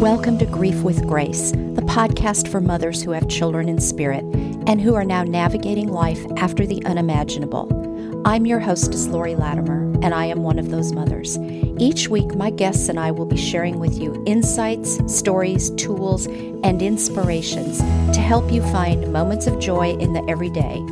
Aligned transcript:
Welcome 0.00 0.38
to 0.38 0.46
Grief 0.46 0.82
with 0.82 1.06
Grace, 1.06 1.52
the 1.52 1.84
podcast 1.86 2.48
for 2.48 2.60
mothers 2.60 3.00
who 3.02 3.12
have 3.12 3.28
children 3.28 3.68
in 3.68 3.80
spirit 3.80 4.24
and 4.66 4.80
who 4.80 4.94
are 4.94 5.04
now 5.04 5.22
navigating 5.22 5.88
life 5.88 6.20
after 6.36 6.66
the 6.66 6.84
unimaginable. 6.84 8.22
I'm 8.26 8.44
your 8.44 8.58
hostess, 8.58 9.06
Lori 9.06 9.36
Latimer, 9.36 9.84
and 10.02 10.12
I 10.12 10.26
am 10.26 10.42
one 10.42 10.58
of 10.58 10.70
those 10.70 10.92
mothers. 10.92 11.38
Each 11.78 12.08
week, 12.08 12.34
my 12.34 12.50
guests 12.50 12.88
and 12.88 12.98
I 12.98 13.12
will 13.12 13.24
be 13.24 13.36
sharing 13.36 13.78
with 13.78 13.96
you 13.96 14.22
insights, 14.26 14.98
stories, 15.06 15.70
tools, 15.70 16.26
and 16.26 16.82
inspirations 16.82 17.78
to 17.78 18.20
help 18.20 18.50
you 18.50 18.62
find 18.62 19.12
moments 19.12 19.46
of 19.46 19.60
joy 19.60 19.92
in 19.98 20.12
the 20.12 20.24
everyday. 20.28 20.82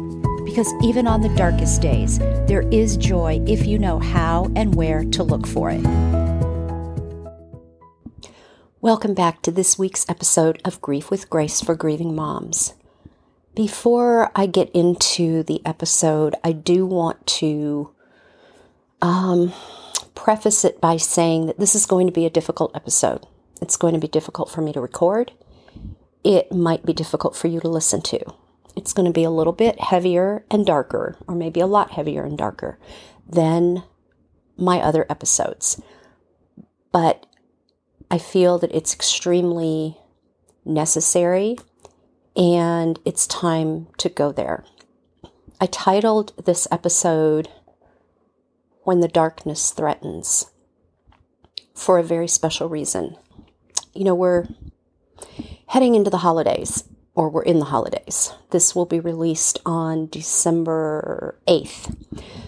Because 0.44 0.72
even 0.82 1.06
on 1.06 1.22
the 1.22 1.34
darkest 1.36 1.82
days, 1.82 2.18
there 2.46 2.68
is 2.70 2.96
joy 2.96 3.42
if 3.46 3.66
you 3.66 3.78
know 3.78 3.98
how 3.98 4.50
and 4.54 4.74
where 4.76 5.04
to 5.04 5.22
look 5.22 5.46
for 5.46 5.70
it. 5.70 6.21
Welcome 8.82 9.14
back 9.14 9.42
to 9.42 9.52
this 9.52 9.78
week's 9.78 10.04
episode 10.08 10.60
of 10.64 10.80
Grief 10.80 11.08
with 11.08 11.30
Grace 11.30 11.60
for 11.60 11.76
Grieving 11.76 12.16
Moms. 12.16 12.74
Before 13.54 14.32
I 14.34 14.46
get 14.46 14.70
into 14.70 15.44
the 15.44 15.64
episode, 15.64 16.34
I 16.42 16.50
do 16.50 16.84
want 16.84 17.24
to 17.38 17.92
um, 19.00 19.52
preface 20.16 20.64
it 20.64 20.80
by 20.80 20.96
saying 20.96 21.46
that 21.46 21.60
this 21.60 21.76
is 21.76 21.86
going 21.86 22.08
to 22.08 22.12
be 22.12 22.26
a 22.26 22.30
difficult 22.30 22.74
episode. 22.74 23.24
It's 23.60 23.76
going 23.76 23.94
to 23.94 24.00
be 24.00 24.08
difficult 24.08 24.50
for 24.50 24.62
me 24.62 24.72
to 24.72 24.80
record. 24.80 25.30
It 26.24 26.50
might 26.50 26.84
be 26.84 26.92
difficult 26.92 27.36
for 27.36 27.46
you 27.46 27.60
to 27.60 27.68
listen 27.68 28.02
to. 28.02 28.18
It's 28.74 28.92
going 28.92 29.06
to 29.06 29.12
be 29.12 29.22
a 29.22 29.30
little 29.30 29.52
bit 29.52 29.80
heavier 29.80 30.44
and 30.50 30.66
darker, 30.66 31.16
or 31.28 31.36
maybe 31.36 31.60
a 31.60 31.66
lot 31.66 31.92
heavier 31.92 32.24
and 32.24 32.36
darker 32.36 32.80
than 33.28 33.84
my 34.56 34.80
other 34.80 35.06
episodes. 35.08 35.80
But 36.90 37.26
I 38.12 38.18
feel 38.18 38.58
that 38.58 38.74
it's 38.74 38.92
extremely 38.92 39.96
necessary 40.66 41.56
and 42.36 43.00
it's 43.06 43.26
time 43.26 43.86
to 43.96 44.10
go 44.10 44.30
there. 44.32 44.64
I 45.58 45.64
titled 45.64 46.34
this 46.44 46.68
episode 46.70 47.48
When 48.82 49.00
the 49.00 49.08
Darkness 49.08 49.70
Threatens 49.70 50.50
for 51.74 51.98
a 51.98 52.04
very 52.04 52.28
special 52.28 52.68
reason. 52.68 53.16
You 53.94 54.04
know, 54.04 54.14
we're 54.14 54.46
heading 55.68 55.94
into 55.94 56.10
the 56.10 56.18
holidays, 56.18 56.84
or 57.14 57.30
we're 57.30 57.42
in 57.42 57.60
the 57.60 57.66
holidays. 57.66 58.34
This 58.50 58.74
will 58.74 58.84
be 58.84 59.00
released 59.00 59.58
on 59.64 60.08
December 60.08 61.38
8th. 61.48 61.96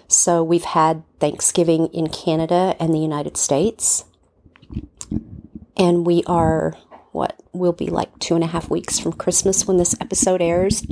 So 0.08 0.42
we've 0.42 0.64
had 0.64 1.04
Thanksgiving 1.20 1.86
in 1.86 2.08
Canada 2.08 2.76
and 2.78 2.92
the 2.92 2.98
United 2.98 3.38
States 3.38 4.04
and 5.77 6.06
we 6.06 6.22
are 6.27 6.75
what 7.12 7.41
will 7.53 7.72
be 7.72 7.86
like 7.86 8.19
two 8.19 8.34
and 8.34 8.44
a 8.44 8.48
half 8.48 8.69
weeks 8.69 8.98
from 8.98 9.12
Christmas 9.12 9.67
when 9.67 9.77
this 9.77 9.94
episode 10.00 10.42
airs. 10.42 10.86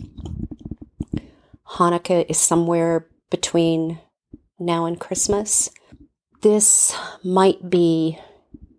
Hanukkah 1.73 2.25
is 2.29 2.39
somewhere 2.39 3.09
between 3.31 3.99
now 4.59 4.85
and 4.85 5.01
Christmas. 5.01 5.71
This 6.43 6.97
might 7.25 7.71
be 7.71 8.19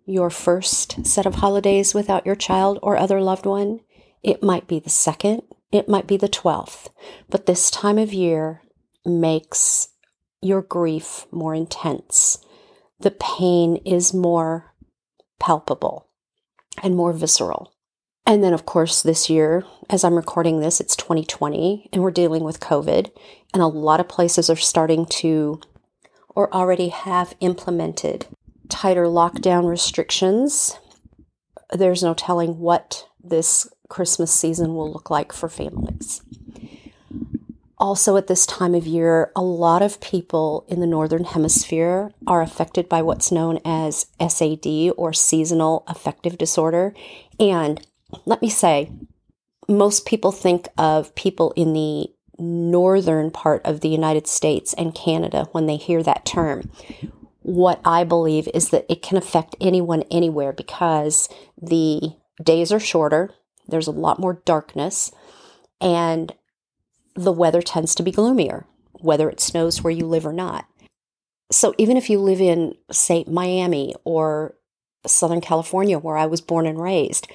your 0.06 0.30
first 0.30 1.06
set 1.06 1.26
of 1.26 1.36
holidays 1.36 1.94
without 1.94 2.26
your 2.26 2.36
child 2.36 2.78
or 2.82 2.96
other 2.96 3.20
loved 3.20 3.46
one. 3.46 3.80
It 4.22 4.42
might 4.42 4.66
be 4.66 4.78
the 4.78 4.90
second. 4.90 5.42
It 5.72 5.88
might 5.88 6.06
be 6.06 6.16
the 6.16 6.28
12th. 6.28 6.88
But 7.28 7.46
this 7.46 7.70
time 7.70 7.98
of 7.98 8.12
year 8.12 8.62
makes 9.04 9.88
your 10.40 10.62
grief 10.62 11.26
more 11.30 11.54
intense. 11.54 12.38
The 13.00 13.10
pain 13.10 13.76
is 13.84 14.14
more 14.14 14.73
palpable 15.38 16.08
and 16.82 16.96
more 16.96 17.12
visceral. 17.12 17.72
And 18.26 18.42
then, 18.42 18.54
of 18.54 18.64
course, 18.64 19.02
this 19.02 19.28
year, 19.28 19.64
as 19.90 20.02
I'm 20.02 20.14
recording 20.14 20.60
this, 20.60 20.80
it's 20.80 20.96
2020 20.96 21.90
and 21.92 22.02
we're 22.02 22.10
dealing 22.10 22.42
with 22.42 22.60
COVID. 22.60 23.10
And 23.52 23.62
a 23.62 23.66
lot 23.66 24.00
of 24.00 24.08
places 24.08 24.48
are 24.48 24.56
starting 24.56 25.06
to 25.06 25.60
or 26.34 26.52
already 26.52 26.88
have 26.88 27.36
implemented 27.40 28.26
tighter 28.68 29.04
lockdown 29.04 29.68
restrictions. 29.68 30.78
There's 31.70 32.02
no 32.02 32.14
telling 32.14 32.58
what 32.58 33.06
this 33.22 33.68
Christmas 33.88 34.32
season 34.32 34.74
will 34.74 34.92
look 34.92 35.10
like 35.10 35.32
for 35.32 35.48
families. 35.48 36.22
Also, 37.84 38.16
at 38.16 38.28
this 38.28 38.46
time 38.46 38.74
of 38.74 38.86
year, 38.86 39.30
a 39.36 39.42
lot 39.42 39.82
of 39.82 40.00
people 40.00 40.64
in 40.68 40.80
the 40.80 40.86
Northern 40.86 41.24
Hemisphere 41.24 42.14
are 42.26 42.40
affected 42.40 42.88
by 42.88 43.02
what's 43.02 43.30
known 43.30 43.60
as 43.62 44.06
SAD 44.26 44.92
or 44.96 45.12
seasonal 45.12 45.84
affective 45.86 46.38
disorder. 46.38 46.94
And 47.38 47.86
let 48.24 48.40
me 48.40 48.48
say, 48.48 48.90
most 49.68 50.06
people 50.06 50.32
think 50.32 50.66
of 50.78 51.14
people 51.14 51.52
in 51.56 51.74
the 51.74 52.06
northern 52.38 53.30
part 53.30 53.60
of 53.66 53.82
the 53.82 53.90
United 53.90 54.26
States 54.26 54.72
and 54.72 54.94
Canada 54.94 55.46
when 55.52 55.66
they 55.66 55.76
hear 55.76 56.02
that 56.02 56.24
term. 56.24 56.70
What 57.42 57.82
I 57.84 58.02
believe 58.02 58.48
is 58.54 58.70
that 58.70 58.86
it 58.88 59.02
can 59.02 59.18
affect 59.18 59.56
anyone 59.60 60.04
anywhere 60.10 60.54
because 60.54 61.28
the 61.60 62.16
days 62.42 62.72
are 62.72 62.80
shorter, 62.80 63.34
there's 63.68 63.88
a 63.88 63.90
lot 63.92 64.18
more 64.18 64.40
darkness, 64.46 65.12
and 65.82 66.32
the 67.14 67.32
weather 67.32 67.62
tends 67.62 67.94
to 67.94 68.02
be 68.02 68.10
gloomier, 68.10 68.66
whether 68.92 69.28
it 69.28 69.40
snows 69.40 69.82
where 69.82 69.92
you 69.92 70.06
live 70.06 70.26
or 70.26 70.32
not. 70.32 70.66
So 71.52 71.74
even 71.78 71.96
if 71.96 72.10
you 72.10 72.18
live 72.18 72.40
in, 72.40 72.74
say, 72.90 73.24
Miami 73.26 73.94
or 74.04 74.56
Southern 75.06 75.40
California, 75.40 75.98
where 75.98 76.16
I 76.16 76.26
was 76.26 76.40
born 76.40 76.66
and 76.66 76.80
raised, 76.80 77.30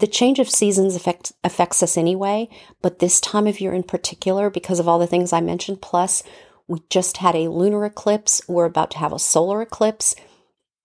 the 0.00 0.06
change 0.06 0.38
of 0.38 0.50
seasons 0.50 0.96
affect, 0.96 1.32
affects 1.44 1.82
us 1.82 1.96
anyway, 1.96 2.48
but 2.82 2.98
this 2.98 3.20
time 3.20 3.46
of 3.46 3.60
year 3.60 3.72
in 3.72 3.84
particular, 3.84 4.50
because 4.50 4.80
of 4.80 4.88
all 4.88 4.98
the 4.98 5.06
things 5.06 5.32
I 5.32 5.40
mentioned, 5.40 5.80
plus 5.80 6.22
we 6.66 6.80
just 6.90 7.18
had 7.18 7.36
a 7.36 7.50
lunar 7.50 7.84
eclipse, 7.84 8.42
we're 8.48 8.64
about 8.64 8.90
to 8.92 8.98
have 8.98 9.12
a 9.12 9.18
solar 9.18 9.62
eclipse, 9.62 10.14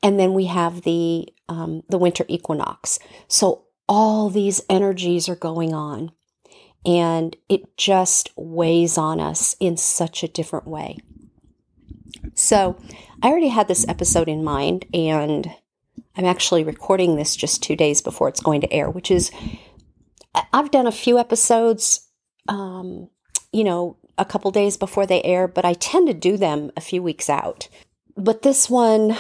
and 0.04 0.20
then 0.20 0.34
we 0.34 0.46
have 0.46 0.84
the 0.84 1.28
um, 1.48 1.82
the 1.90 1.98
winter 1.98 2.26
equinox. 2.28 3.00
So 3.28 3.66
all 3.88 4.30
these 4.30 4.62
energies 4.70 5.28
are 5.28 5.36
going 5.36 5.74
on 5.74 6.12
and 6.86 7.36
it 7.48 7.78
just 7.78 8.32
weighs 8.36 8.98
on 8.98 9.20
us 9.20 9.56
in 9.60 9.78
such 9.78 10.24
a 10.24 10.28
different 10.28 10.68
way. 10.68 10.98
So, 12.36 12.80
I 13.22 13.30
already 13.30 13.50
had 13.50 13.68
this 13.68 13.88
episode 13.88 14.30
in 14.30 14.44
mind, 14.44 14.86
and 14.94 15.54
I'm 16.16 16.26
actually 16.26 16.64
recording 16.64 17.16
this 17.16 17.36
just 17.36 17.62
two 17.62 17.76
days 17.76 18.02
before 18.02 18.30
it's 18.30 18.42
going 18.42 18.62
to 18.62 18.74
air, 18.74 18.90
which 18.90 19.12
is, 19.12 19.32
I've 20.54 20.72
done 20.72 20.88
a 20.88 20.92
few 20.92 21.20
episodes, 21.20 22.08
um, 22.48 23.10
you 23.52 23.64
know, 23.64 23.98
a 24.18 24.26
couple 24.26 24.52
days 24.52 24.78
before 24.78 25.06
they 25.06 25.22
air, 25.24 25.48
but 25.48 25.66
I 25.66 25.74
tend 25.74 26.08
to 26.08 26.14
do 26.14 26.38
them 26.38 26.72
a 26.78 26.82
few 26.82 27.04
weeks 27.04 27.30
out. 27.30 27.68
But 28.16 28.42
this 28.42 28.70
one 28.70 29.18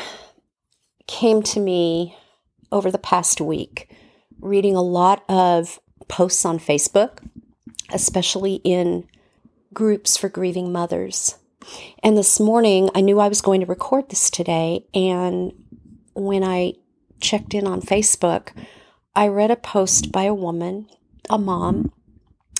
came 1.08 1.42
to 1.44 1.60
me 1.60 2.16
over 2.72 2.92
the 2.92 2.98
past 2.98 3.42
week, 3.42 3.96
reading 4.40 4.76
a 4.76 4.82
lot 4.82 5.24
of 5.28 5.80
posts 6.08 6.46
on 6.46 6.60
Facebook 6.60 7.20
especially 7.92 8.56
in 8.64 9.08
groups 9.74 10.18
for 10.18 10.30
grieving 10.30 10.72
mothers. 10.72 11.36
And 12.04 12.18
this 12.18 12.40
morning, 12.40 12.90
I 12.96 13.02
knew 13.02 13.20
I 13.20 13.28
was 13.28 13.42
going 13.42 13.60
to 13.62 13.68
record 13.68 14.10
this 14.10 14.30
today. 14.30 14.86
And 14.94 15.54
when 16.14 16.44
I 16.44 16.74
checked 17.20 17.54
in 17.54 17.68
on 17.68 17.82
Facebook, 17.82 18.50
I 19.16 19.28
read 19.28 19.52
a 19.52 19.56
post 19.56 20.12
by 20.12 20.24
a 20.24 20.34
woman, 20.34 20.88
a 21.30 21.38
mom, 21.38 21.92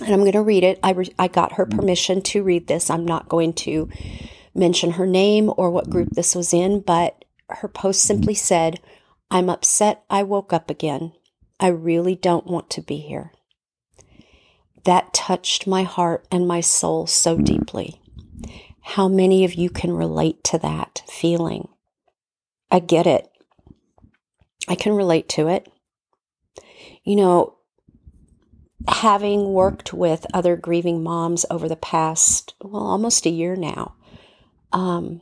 and 0.02 0.14
I'm 0.14 0.22
going 0.22 0.32
to 0.34 0.42
read 0.42 0.64
it. 0.64 0.80
I, 0.84 0.92
re- 0.92 1.14
I 1.18 1.28
got 1.28 1.54
her 1.54 1.66
permission 1.66 2.22
to 2.24 2.44
read 2.44 2.68
this. 2.68 2.90
I'm 2.90 3.06
not 3.06 3.30
going 3.30 3.54
to 3.54 3.90
mention 4.54 4.92
her 4.92 5.08
name 5.08 5.52
or 5.58 5.72
what 5.72 5.90
group 5.90 6.10
this 6.12 6.36
was 6.36 6.54
in, 6.54 6.82
but 6.82 7.26
her 7.50 7.68
post 7.68 8.02
simply 8.02 8.34
said, 8.34 8.80
I'm 9.32 9.50
upset 9.50 10.04
I 10.10 10.24
woke 10.24 10.54
up 10.54 10.70
again. 10.70 11.14
I 11.60 11.68
really 11.68 12.16
don't 12.16 12.48
want 12.48 12.70
to 12.72 12.82
be 12.82 12.98
here 12.98 13.34
that 14.84 15.14
touched 15.14 15.68
my 15.68 15.84
heart 15.84 16.26
and 16.32 16.48
my 16.48 16.62
soul 16.62 17.08
so 17.08 17.38
mm. 17.38 17.46
deeply. 17.46 18.02
How 18.82 19.08
many 19.08 19.44
of 19.46 19.54
you 19.54 19.70
can 19.70 19.92
relate 19.92 20.44
to 20.46 20.58
that 20.60 21.04
feeling? 21.08 21.68
I 22.72 22.80
get 22.80 23.06
it. 23.06 23.30
I 24.68 24.76
can 24.76 24.94
relate 24.94 25.30
to 25.30 25.48
it. 25.48 25.72
You 27.04 27.16
know, 27.16 27.58
having 28.88 29.54
worked 29.54 29.94
with 29.94 30.26
other 30.34 30.56
grieving 30.56 31.04
moms 31.04 31.46
over 31.50 31.68
the 31.68 31.76
past, 31.76 32.54
well, 32.62 32.84
almost 32.84 33.26
a 33.26 33.32
year 33.32 33.56
now, 33.56 33.96
um, 34.72 35.22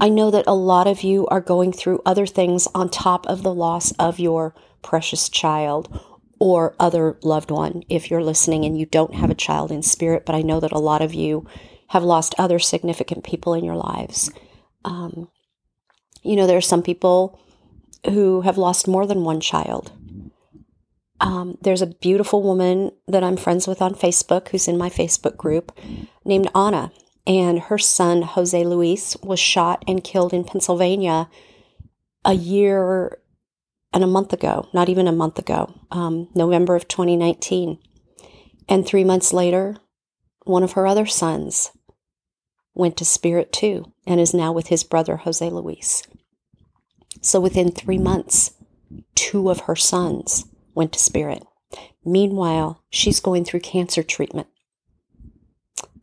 I 0.00 0.08
know 0.08 0.30
that 0.30 0.46
a 0.46 0.54
lot 0.54 0.86
of 0.86 1.02
you 1.02 1.26
are 1.28 1.40
going 1.40 1.72
through 1.72 2.02
other 2.04 2.26
things 2.26 2.66
on 2.74 2.88
top 2.88 3.26
of 3.26 3.42
the 3.42 3.54
loss 3.54 3.92
of 3.92 4.18
your 4.18 4.54
precious 4.82 5.28
child 5.28 6.00
or 6.40 6.74
other 6.80 7.18
loved 7.22 7.50
one 7.50 7.84
if 7.88 8.10
you're 8.10 8.24
listening 8.24 8.64
and 8.64 8.76
you 8.76 8.86
don't 8.86 9.14
have 9.14 9.30
a 9.30 9.34
child 9.34 9.70
in 9.70 9.82
spirit, 9.82 10.24
but 10.26 10.34
I 10.34 10.42
know 10.42 10.58
that 10.58 10.72
a 10.72 10.78
lot 10.78 11.02
of 11.02 11.14
you 11.14 11.46
have 11.88 12.02
lost 12.02 12.34
other 12.38 12.58
significant 12.58 13.22
people 13.22 13.52
in 13.54 13.62
your 13.62 13.76
lives. 13.76 14.32
Um, 14.84 15.28
you 16.22 16.34
know, 16.36 16.46
there 16.46 16.56
are 16.56 16.62
some 16.62 16.82
people 16.82 17.38
who 18.06 18.40
have 18.40 18.56
lost 18.56 18.88
more 18.88 19.06
than 19.06 19.22
one 19.22 19.40
child. 19.40 19.92
Um, 21.20 21.58
there's 21.60 21.82
a 21.82 21.86
beautiful 21.86 22.42
woman 22.42 22.92
that 23.06 23.22
I'm 23.22 23.36
friends 23.36 23.68
with 23.68 23.82
on 23.82 23.94
Facebook 23.94 24.48
who's 24.48 24.66
in 24.66 24.78
my 24.78 24.88
Facebook 24.88 25.36
group 25.36 25.78
named 26.24 26.48
Anna, 26.54 26.90
and 27.26 27.58
her 27.58 27.76
son, 27.76 28.22
Jose 28.22 28.64
Luis, 28.64 29.14
was 29.22 29.38
shot 29.38 29.84
and 29.86 30.02
killed 30.02 30.32
in 30.32 30.44
Pennsylvania 30.44 31.28
a 32.24 32.32
year 32.32 33.18
and 33.92 34.04
a 34.04 34.08
month 34.08 34.32
ago, 34.32 34.68
not 34.72 34.88
even 34.88 35.08
a 35.08 35.12
month 35.12 35.38
ago, 35.38 35.74
um, 35.90 36.28
November 36.34 36.76
of 36.76 36.88
2019. 36.88 37.78
And 38.68 38.86
three 38.86 39.04
months 39.04 39.32
later, 39.32 39.76
one 40.44 40.62
of 40.62 40.72
her 40.72 40.86
other 40.86 41.06
sons 41.06 41.72
went 42.74 42.96
to 42.96 43.04
spirit 43.04 43.52
too 43.52 43.92
and 44.06 44.20
is 44.20 44.32
now 44.32 44.52
with 44.52 44.68
his 44.68 44.84
brother, 44.84 45.18
Jose 45.18 45.48
Luis. 45.48 46.02
So 47.20 47.40
within 47.40 47.70
three 47.70 47.98
months, 47.98 48.52
two 49.14 49.50
of 49.50 49.60
her 49.60 49.76
sons 49.76 50.46
went 50.74 50.92
to 50.92 50.98
spirit. 50.98 51.44
Meanwhile, 52.04 52.82
she's 52.90 53.20
going 53.20 53.44
through 53.44 53.60
cancer 53.60 54.02
treatment. 54.02 54.48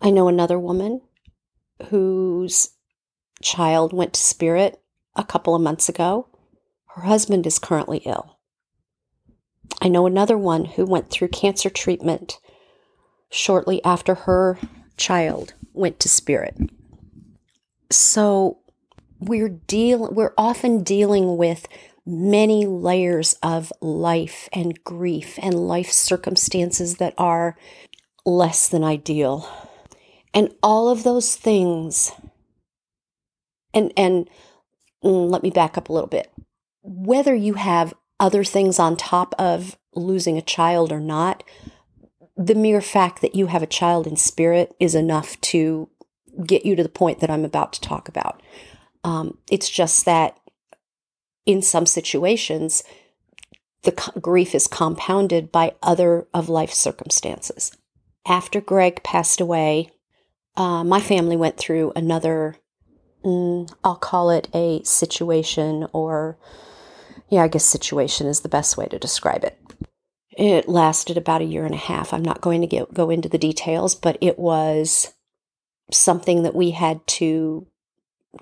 I 0.02 0.12
know 0.12 0.28
another 0.28 0.60
woman 0.60 1.02
whose 1.90 2.72
child 3.42 3.94
went 3.94 4.14
to 4.14 4.20
spirit 4.20 4.80
a 5.16 5.24
couple 5.24 5.56
of 5.56 5.62
months 5.62 5.90
ago. 5.90 6.28
Her 6.98 7.04
husband 7.04 7.46
is 7.46 7.60
currently 7.60 8.00
ill. 8.06 8.40
I 9.80 9.88
know 9.88 10.08
another 10.08 10.36
one 10.36 10.66
who 10.66 10.84
went 10.84 11.12
through 11.12 11.28
cancer 11.28 11.70
treatment 11.70 12.40
shortly 13.30 13.84
after 13.84 14.16
her 14.16 14.58
child 14.98 15.54
went 15.74 16.00
to 16.00 16.10
spirit. 16.10 16.58
So 17.92 18.58
we're 19.20 19.48
deal 19.48 20.10
we're 20.12 20.34
often 20.40 20.82
dealing 20.82 21.38
with 21.38 21.68
many 22.04 22.66
layers 22.66 23.36
of 23.44 23.72
life 23.80 24.50
and 24.52 24.84
grief 24.84 25.38
and 25.40 25.54
life 25.54 25.92
circumstances 25.92 26.96
that 26.96 27.14
are 27.16 27.56
less 28.26 28.68
than 28.68 28.84
ideal. 28.84 29.48
And 30.34 30.52
all 30.64 30.90
of 30.90 31.04
those 31.04 31.36
things 31.36 32.12
and 33.72 33.94
and 33.96 34.28
mm, 35.04 35.30
let 35.30 35.44
me 35.44 35.52
back 35.52 35.78
up 35.78 35.90
a 35.90 35.94
little 35.94 36.10
bit. 36.10 36.32
Whether 36.90 37.36
you 37.36 37.56
have 37.56 37.94
other 38.18 38.46
things 38.46 38.80
on 38.80 38.96
top 38.96 39.36
of 39.38 39.78
losing 39.94 40.38
a 40.38 40.42
child 40.42 40.94
or 40.94 41.02
not, 41.02 41.44
the 42.38 42.56
mere 42.56 42.80
fact 42.80 43.22
that 43.22 43.36
you 43.36 43.48
have 43.48 43.62
a 43.62 43.68
child 43.68 44.08
in 44.08 44.16
spirit 44.16 44.74
is 44.80 44.96
enough 44.96 45.40
to 45.42 45.90
get 46.46 46.66
you 46.66 46.78
to 46.78 46.84
the 46.84 46.90
point 46.90 47.20
that 47.20 47.30
I'm 47.30 47.44
about 47.44 47.74
to 47.74 47.82
talk 47.82 48.08
about. 48.08 48.42
Um, 49.04 49.38
it's 49.52 49.70
just 49.70 50.06
that 50.06 50.40
in 51.46 51.62
some 51.62 51.86
situations, 51.86 52.84
the 53.84 53.92
co- 53.92 54.18
grief 54.20 54.56
is 54.56 54.68
compounded 54.68 55.52
by 55.52 55.74
other 55.84 56.28
of 56.34 56.48
life 56.48 56.72
circumstances. 56.72 57.76
After 58.26 58.62
Greg 58.62 59.04
passed 59.04 59.42
away, 59.42 59.92
uh, 60.56 60.84
my 60.84 61.02
family 61.02 61.36
went 61.36 61.58
through 61.58 61.92
another, 61.96 62.56
mm, 63.26 63.70
I'll 63.84 63.96
call 63.96 64.30
it 64.30 64.48
a 64.54 64.84
situation, 64.84 65.88
or 65.92 66.38
yeah, 67.30 67.44
I 67.44 67.48
guess 67.48 67.66
situation 67.66 68.28
is 68.28 68.42
the 68.42 68.50
best 68.50 68.78
way 68.78 68.88
to 68.88 69.00
describe 69.00 69.44
it. 69.44 69.60
It 70.32 70.70
lasted 70.70 71.18
about 71.18 71.42
a 71.42 71.46
year 71.46 71.66
and 71.66 71.74
a 71.74 71.78
half. 71.78 72.14
I'm 72.14 72.24
not 72.24 72.42
going 72.42 72.62
to 72.62 72.68
get, 72.68 72.94
go 72.94 73.10
into 73.10 73.28
the 73.28 73.40
details, 73.40 73.96
but 73.96 74.18
it 74.22 74.38
was 74.38 75.14
something 75.92 76.44
that 76.44 76.56
we 76.56 76.72
had 76.72 77.06
to 77.08 77.68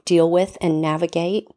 deal 0.03 0.29
with 0.29 0.57
and 0.59 0.81
navigate. 0.81 1.47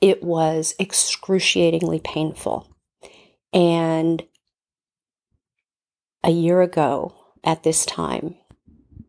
It 0.00 0.22
was 0.22 0.74
excruciatingly 0.80 2.00
painful. 2.00 2.74
And 3.52 4.22
a 6.24 6.30
year 6.30 6.62
ago 6.62 7.14
at 7.44 7.62
this 7.62 7.84
time, 7.84 8.36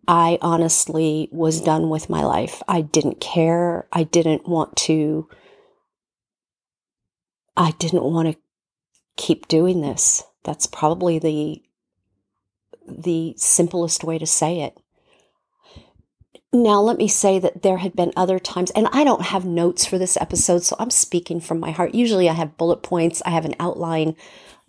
I 0.08 0.38
honestly 0.42 1.30
was 1.32 1.62
done 1.62 1.90
with 1.90 2.10
my 2.10 2.24
life. 2.24 2.62
I 2.68 2.82
didn't 2.82 3.22
care. 3.22 3.88
I 3.94 4.04
didn't 4.04 4.48
want 4.48 4.76
to. 4.78 5.30
I 7.56 7.72
didn't 7.72 8.04
want 8.04 8.30
to 8.30 8.38
keep 9.16 9.48
doing 9.48 9.82
this. 9.82 10.24
That's 10.44 10.68
probably 10.68 11.20
the 11.20 11.62
the 12.86 13.34
simplest 13.38 14.04
way 14.04 14.18
to 14.18 14.26
say 14.26 14.62
it. 14.62 14.78
Now, 16.52 16.82
let 16.82 16.98
me 16.98 17.08
say 17.08 17.40
that 17.40 17.64
there 17.64 17.78
had 17.78 17.96
been 17.96 18.14
other 18.16 18.38
times, 18.38 18.70
and 18.72 18.88
I 18.92 19.04
don't 19.04 19.24
have 19.24 19.46
notes 19.46 19.86
for 19.86 19.98
this 19.98 20.18
episode, 20.18 20.64
so 20.64 20.76
I'm 20.78 20.92
speaking 20.92 21.40
from 21.40 21.60
my 21.60 21.72
heart. 21.72 21.96
Usually 21.96 22.30
I 22.30 22.34
have 22.34 22.58
bullet 22.58 22.84
points, 22.84 23.24
I 23.26 23.32
have 23.32 23.46
an 23.46 23.56
outline. 23.60 24.16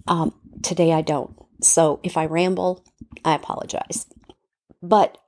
Um, 0.07 0.33
today 0.63 0.93
I 0.93 1.03
don't. 1.03 1.37
So 1.61 2.01
if 2.03 2.17
I 2.17 2.25
ramble, 2.25 2.85
I 3.23 3.35
apologize. 3.35 4.07
But 4.83 5.19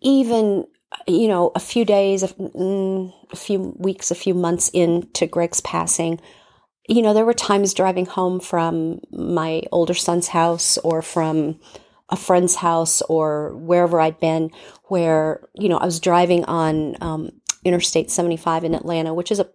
even, 0.00 0.66
you 1.06 1.28
know, 1.28 1.52
a 1.54 1.60
few 1.60 1.84
days, 1.84 2.24
mm, 2.24 3.12
a 3.30 3.36
few 3.36 3.74
weeks, 3.78 4.10
a 4.10 4.16
few 4.16 4.34
months 4.34 4.70
into 4.70 5.26
Greg's 5.26 5.60
passing, 5.60 6.20
you 6.88 7.00
know, 7.00 7.14
there 7.14 7.24
were 7.24 7.34
times 7.34 7.74
driving 7.74 8.06
home 8.06 8.40
from 8.40 9.00
my 9.10 9.62
older 9.72 9.94
son's 9.94 10.28
house 10.28 10.76
or 10.78 11.00
from 11.00 11.58
a 12.10 12.16
friend's 12.16 12.56
house 12.56 13.00
or 13.02 13.56
wherever 13.56 14.00
I'd 14.00 14.20
been 14.20 14.50
where, 14.84 15.48
you 15.54 15.68
know, 15.68 15.78
I 15.78 15.86
was 15.86 15.98
driving 15.98 16.44
on 16.44 16.96
um, 17.00 17.30
Interstate 17.64 18.10
75 18.10 18.64
in 18.64 18.74
Atlanta, 18.74 19.14
which 19.14 19.32
is 19.32 19.40
a 19.40 19.48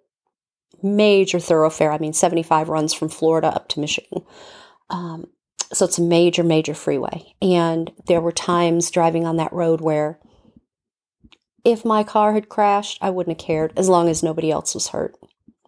major 0.81 1.40
thoroughfare. 1.40 1.92
I 1.92 2.00
mean, 2.00 2.14
75 2.14 2.70
runs 2.70 2.94
from 2.94 3.10
Florida 3.10 3.48
up 3.48 3.68
to 3.70 3.80
Michigan. 3.80 4.24
Um, 4.90 5.28
so 5.72 5.86
it's 5.86 6.00
a 6.00 6.04
major, 6.04 6.44
major 6.44 6.74
freeway. 6.74 7.36
And 7.44 7.92
there 8.08 8.22
were 8.22 8.31
times 8.31 8.90
driving 8.90 9.28
on 9.28 9.38
that 9.38 9.54
road 9.54 9.81
where 9.81 10.20
if 11.64 11.86
my 11.86 12.04
car 12.04 12.34
had 12.34 12.50
crashed, 12.50 12.98
I 13.02 13.12
wouldn't 13.12 13.40
have 13.40 13.46
cared 13.46 13.74
as 13.78 13.88
long 13.88 14.10
as 14.10 14.24
nobody 14.24 14.50
else 14.50 14.74
was 14.74 14.88
hurt 14.88 15.16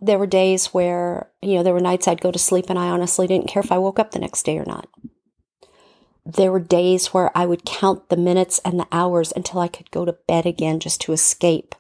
there 0.02 0.18
were 0.18 0.28
days 0.28 0.68
where, 0.68 1.30
you 1.42 1.56
know, 1.56 1.64
there 1.64 1.74
were 1.74 1.80
nights 1.80 2.08
I'd 2.08 2.22
go 2.22 2.32
to 2.32 2.40
sleep 2.40 2.66
and 2.70 2.80
I 2.80 2.90
honestly 2.90 3.28
didn't 3.28 3.48
care 3.48 3.62
if 3.62 3.72
I 3.72 3.78
woke 3.78 4.00
up 4.00 4.12
the 4.12 4.20
next 4.20 4.44
day 4.44 4.58
or 4.58 4.66
not. 4.66 4.88
There 6.26 6.52
were 6.52 6.60
days 6.60 7.08
where 7.08 7.36
I 7.38 7.46
would 7.46 7.66
count 7.66 8.10
the 8.10 8.18
minutes 8.18 8.60
and 8.66 8.80
the 8.80 8.88
hours 8.92 9.32
until 9.36 9.60
I 9.60 9.68
could 9.68 9.92
go 9.92 10.04
to 10.06 10.18
bed 10.28 10.46
again 10.46 10.80
just 10.80 11.02
to 11.02 11.14
escape 11.14 11.76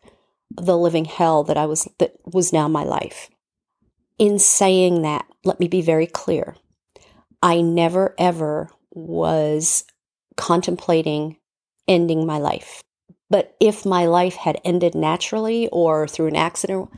the 0.55 0.77
living 0.77 1.05
hell 1.05 1.43
that 1.43 1.57
I 1.57 1.65
was 1.65 1.87
that 1.97 2.15
was 2.25 2.53
now 2.53 2.67
my 2.67 2.83
life. 2.83 3.29
In 4.17 4.37
saying 4.37 5.01
that, 5.01 5.25
let 5.43 5.59
me 5.59 5.67
be 5.67 5.81
very 5.81 6.07
clear. 6.07 6.55
I 7.41 7.61
never 7.61 8.13
ever 8.17 8.69
was 8.91 9.85
contemplating 10.37 11.37
ending 11.87 12.25
my 12.25 12.37
life. 12.37 12.83
But 13.29 13.55
if 13.59 13.85
my 13.85 14.05
life 14.05 14.35
had 14.35 14.59
ended 14.65 14.93
naturally 14.93 15.69
or 15.69 16.07
through 16.07 16.27
an 16.27 16.35
accident, 16.35 16.89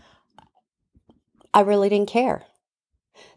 I 1.53 1.61
really 1.61 1.89
didn't 1.89 2.09
care. 2.09 2.45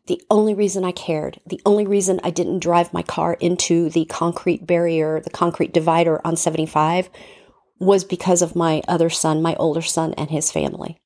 The 0.07 0.23
only 0.31 0.55
reason 0.55 0.85
I 0.85 0.93
cared, 0.93 1.41
the 1.47 1.61
only 1.67 1.87
reason 1.87 2.21
I 2.23 2.31
didn't 2.31 2.61
drive 2.61 2.93
my 2.93 3.03
car 3.03 3.35
into 3.35 3.91
the 3.91 4.05
concrete 4.07 4.67
barrier, 4.67 5.21
the 5.21 5.31
concrete 5.31 5.73
divider 5.73 6.21
on 6.25 6.37
75, 6.37 7.11
was 7.79 8.05
because 8.05 8.41
of 8.41 8.57
my 8.57 8.83
other 8.89 9.11
son, 9.11 9.43
my 9.43 9.55
older 9.57 9.83
son, 9.83 10.15
and 10.15 10.31
his 10.31 10.51
family. 10.51 10.99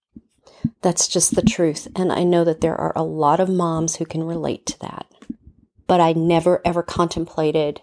That's 0.83 1.09
just 1.09 1.35
the 1.35 1.43
truth. 1.43 1.89
And 1.97 2.13
I 2.13 2.23
know 2.23 2.45
that 2.45 2.61
there 2.61 2.77
are 2.77 2.93
a 2.95 3.03
lot 3.03 3.41
of 3.41 3.49
moms 3.49 3.97
who 3.97 4.05
can 4.05 4.23
relate 4.23 4.67
to 4.67 4.79
that. 4.81 5.07
But 5.87 6.01
I 6.01 6.13
never 6.13 6.61
ever 6.65 6.83
contemplated 6.83 7.81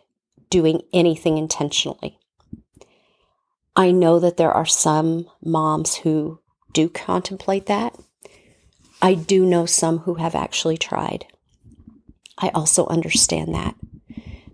doing 0.50 0.82
anything 0.94 1.38
intentionally. 1.38 2.20
I 3.76 3.92
know 3.92 4.20
that 4.20 4.38
there 4.38 4.52
are 4.52 4.66
some 4.66 5.28
moms 5.44 5.96
who 5.98 6.40
do 6.72 6.90
contemplate 6.90 7.66
that. 7.66 7.96
I 9.01 9.13
do 9.13 9.46
know 9.46 9.66
some 9.66 10.00
who 10.00 10.16
have 10.16 10.36
actually 10.36 10.77
tried. 10.77 11.25
I 12.38 12.50
also 12.50 12.88
understand 12.88 13.54
that 13.54 13.75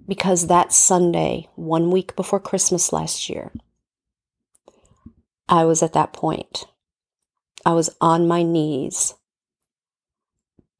because 0.07 0.47
that 0.47 0.73
Sunday, 0.73 1.47
one 1.55 1.91
week 1.91 2.15
before 2.15 2.39
Christmas 2.39 2.91
last 2.91 3.29
year, 3.29 3.51
I 5.47 5.65
was 5.65 5.81
at 5.81 5.93
that 5.93 6.13
point. 6.13 6.65
I 7.65 7.73
was 7.73 7.89
on 8.01 8.27
my 8.27 8.43
knees 8.43 9.13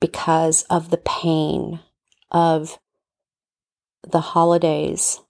because 0.02 0.64
of 0.64 0.90
the 0.90 0.98
pain 0.98 1.80
of 2.32 2.78
the 4.06 4.20
holidays, 4.20 5.22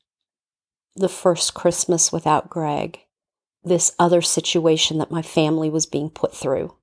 the 0.95 1.09
first 1.09 1.53
Christmas 1.53 2.11
without 2.11 2.49
Greg, 2.49 2.99
this 3.63 3.93
other 3.99 4.21
situation 4.21 4.97
that 4.97 5.11
my 5.11 5.21
family 5.21 5.69
was 5.69 5.85
being 5.85 6.09
put 6.09 6.35
through. 6.35 6.73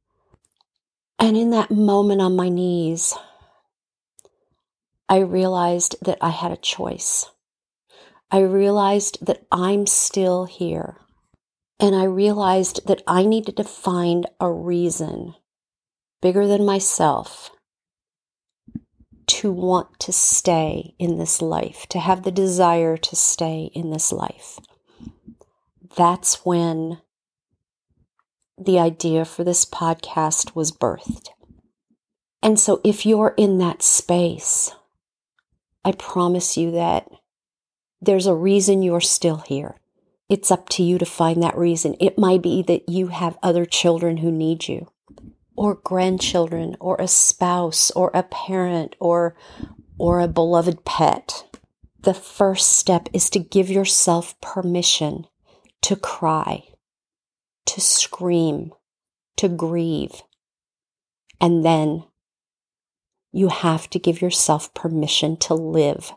And 1.21 1.37
in 1.37 1.51
that 1.51 1.71
moment 1.71 2.23
on 2.23 2.35
my 2.35 2.49
knees, 2.49 3.15
I 5.07 5.19
realized 5.19 5.97
that 6.01 6.17
I 6.23 6.31
had 6.31 6.51
a 6.51 6.57
choice. 6.57 7.31
I 8.31 8.41
realized 8.41 9.27
that 9.27 9.45
I'm 9.53 9.87
still 9.87 10.47
here. 10.47 10.97
And 11.79 11.95
I 11.95 12.05
realized 12.05 12.87
that 12.87 13.03
I 13.07 13.27
needed 13.27 13.59
to 13.59 13.65
find 13.65 14.27
a 14.41 14.51
reason 14.51 15.35
bigger 16.23 16.47
than 16.47 16.65
myself 16.65 17.51
to 19.27 19.53
want 19.53 19.99
to 20.01 20.13
stay 20.13 20.95
in 20.99 21.19
this 21.19 21.41
life, 21.41 21.87
to 21.91 21.99
have 21.99 22.23
the 22.23 22.33
desire 22.33 22.97
to 22.97 23.17
stay 23.17 23.71
in 23.75 23.91
this 23.91 24.11
life. 24.11 24.59
That's 25.97 26.45
when 26.47 27.01
the 28.61 28.79
idea 28.79 29.25
for 29.25 29.43
this 29.43 29.65
podcast 29.65 30.55
was 30.55 30.71
birthed. 30.71 31.29
And 32.43 32.59
so, 32.59 32.81
if 32.85 33.05
you're 33.05 33.35
in 33.37 33.59
that 33.59 33.83
space, 33.83 34.73
I 35.85 35.93
promise 35.93 36.57
you 36.57 36.71
that 36.73 37.09
there's 38.01 38.27
a 38.27 38.35
reason 38.35 38.83
you're 38.83 39.01
still 39.01 39.39
here. 39.39 39.77
It's 40.29 40.51
up 40.51 40.69
to 40.71 40.83
you 40.83 40.97
to 40.99 41.05
find 41.05 41.43
that 41.43 41.59
reason. 41.59 41.97
It 42.01 42.19
might 42.19 42.43
be 42.43 42.63
that 42.63 42.89
you 42.89 43.09
have 43.09 43.39
other 43.43 43.65
children 43.65 44.19
who 44.19 44.31
need 44.31 44.69
you, 44.69 44.91
or 45.57 45.75
grandchildren, 45.75 46.77
or 46.81 46.97
a 46.99 47.09
spouse, 47.09 47.91
or 47.91 48.11
a 48.15 48.23
parent, 48.23 48.97
or, 49.01 49.35
or 49.99 50.21
a 50.21 50.29
beloved 50.29 50.85
pet. 50.85 51.45
The 52.03 52.15
first 52.15 52.79
step 52.79 53.09
is 53.13 53.29
to 53.31 53.39
give 53.39 53.69
yourself 53.69 54.41
permission 54.41 55.27
to 55.83 55.97
cry, 55.97 56.65
to 57.67 57.81
scream, 57.81 58.73
to 59.37 59.49
grieve. 59.49 60.23
And 61.41 61.65
then 61.65 62.05
you 63.33 63.49
have 63.49 63.89
to 63.91 63.99
give 63.99 64.21
yourself 64.21 64.75
permission 64.75 65.37
to 65.39 65.55
live. 65.55 66.13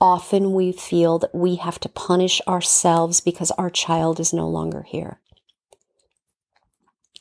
Often 0.00 0.52
we 0.52 0.72
feel 0.72 1.18
that 1.18 1.34
we 1.34 1.56
have 1.56 1.80
to 1.80 1.88
punish 1.88 2.40
ourselves 2.46 3.20
because 3.20 3.50
our 3.52 3.70
child 3.70 4.20
is 4.20 4.32
no 4.32 4.48
longer 4.48 4.82
here. 4.82 5.20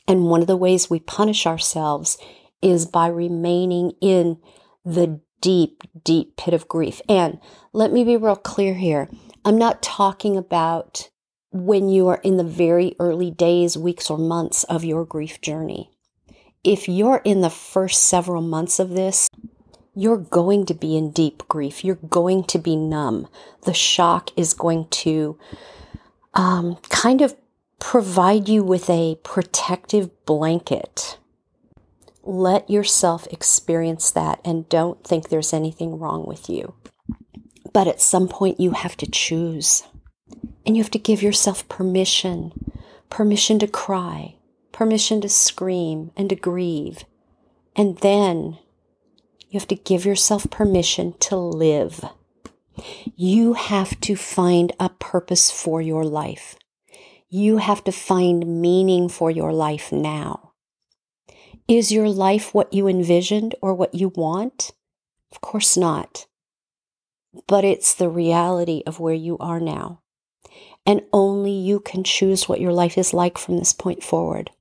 And 0.07 0.25
one 0.25 0.41
of 0.41 0.47
the 0.47 0.57
ways 0.57 0.89
we 0.89 0.99
punish 0.99 1.45
ourselves 1.45 2.17
is 2.61 2.85
by 2.85 3.07
remaining 3.07 3.93
in 4.01 4.37
the 4.85 5.19
deep, 5.41 5.83
deep 6.03 6.37
pit 6.37 6.53
of 6.53 6.67
grief. 6.67 7.01
And 7.09 7.39
let 7.73 7.91
me 7.91 8.03
be 8.03 8.17
real 8.17 8.35
clear 8.35 8.75
here. 8.75 9.09
I'm 9.43 9.57
not 9.57 9.81
talking 9.81 10.37
about 10.37 11.09
when 11.51 11.89
you 11.89 12.07
are 12.07 12.19
in 12.23 12.37
the 12.37 12.43
very 12.43 12.95
early 12.99 13.31
days, 13.31 13.77
weeks, 13.77 14.09
or 14.09 14.17
months 14.17 14.63
of 14.65 14.83
your 14.83 15.05
grief 15.05 15.41
journey. 15.41 15.91
If 16.63 16.89
you're 16.89 17.21
in 17.23 17.41
the 17.41 17.49
first 17.49 18.01
several 18.01 18.41
months 18.41 18.79
of 18.79 18.89
this, 18.89 19.29
you're 19.95 20.17
going 20.17 20.65
to 20.67 20.73
be 20.73 20.95
in 20.95 21.11
deep 21.11 21.47
grief. 21.47 21.83
You're 21.83 21.95
going 21.95 22.43
to 22.45 22.59
be 22.59 22.75
numb. 22.75 23.27
The 23.63 23.73
shock 23.73 24.29
is 24.37 24.53
going 24.53 24.87
to 24.89 25.39
um, 26.33 26.77
kind 26.89 27.21
of 27.21 27.35
provide 27.79 28.47
you 28.47 28.63
with 28.63 28.89
a 28.89 29.15
protective 29.23 30.25
blanket. 30.25 31.17
Let 32.23 32.69
yourself 32.69 33.27
experience 33.31 34.11
that 34.11 34.39
and 34.45 34.69
don't 34.69 35.03
think 35.03 35.29
there's 35.29 35.53
anything 35.53 35.97
wrong 35.97 36.25
with 36.27 36.49
you. 36.49 36.75
But 37.73 37.87
at 37.87 38.01
some 38.01 38.27
point, 38.27 38.59
you 38.59 38.71
have 38.71 38.97
to 38.97 39.09
choose. 39.09 39.83
And 40.65 40.75
you 40.75 40.83
have 40.83 40.91
to 40.91 40.99
give 40.99 41.21
yourself 41.21 41.67
permission 41.69 42.51
permission 43.09 43.59
to 43.59 43.67
cry, 43.67 44.35
permission 44.71 45.21
to 45.21 45.29
scream 45.29 46.11
and 46.15 46.29
to 46.29 46.35
grieve. 46.35 47.05
And 47.75 47.97
then 47.99 48.57
you 49.49 49.59
have 49.59 49.67
to 49.69 49.75
give 49.75 50.05
yourself 50.05 50.49
permission 50.49 51.13
to 51.19 51.35
live. 51.35 52.03
You 53.15 53.53
have 53.53 53.99
to 54.01 54.15
find 54.15 54.71
a 54.79 54.89
purpose 54.89 55.49
for 55.49 55.81
your 55.81 56.03
life. 56.03 56.57
You 57.29 57.57
have 57.57 57.83
to 57.85 57.91
find 57.91 58.61
meaning 58.61 59.09
for 59.09 59.31
your 59.31 59.51
life 59.51 59.91
now. 59.91 60.53
Is 61.67 61.91
your 61.91 62.09
life 62.09 62.53
what 62.53 62.73
you 62.73 62.87
envisioned 62.87 63.55
or 63.61 63.73
what 63.73 63.93
you 63.93 64.09
want? 64.09 64.71
Of 65.31 65.41
course 65.41 65.75
not. 65.75 66.27
But 67.47 67.65
it's 67.65 67.93
the 67.93 68.09
reality 68.09 68.83
of 68.85 68.99
where 68.99 69.13
you 69.13 69.37
are 69.39 69.59
now 69.59 70.01
and 70.85 71.01
only 71.11 71.51
you 71.51 71.79
can 71.79 72.03
choose 72.03 72.47
what 72.47 72.61
your 72.61 72.71
life 72.73 72.97
is 72.97 73.13
like 73.13 73.37
from 73.37 73.57
this 73.57 73.73
point 73.73 74.03
forward. 74.03 74.51